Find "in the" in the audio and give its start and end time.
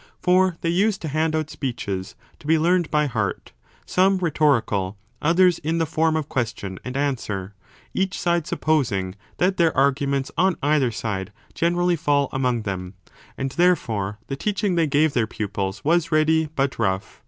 5.59-5.85